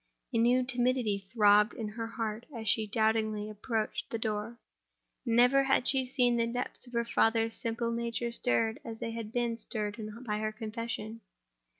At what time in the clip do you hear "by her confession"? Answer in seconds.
10.25-11.21